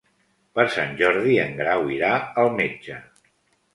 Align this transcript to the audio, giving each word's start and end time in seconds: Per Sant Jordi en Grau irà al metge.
Per 0.59 0.63
Sant 0.75 0.95
Jordi 1.01 1.37
en 1.43 1.53
Grau 1.61 1.93
irà 1.99 2.11
al 2.45 2.51
metge. 2.61 2.99